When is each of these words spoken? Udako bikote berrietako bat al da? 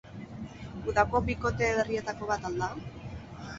Udako 0.93 1.21
bikote 1.27 1.71
berrietako 1.81 2.33
bat 2.35 2.51
al 2.51 2.59
da? 2.65 2.73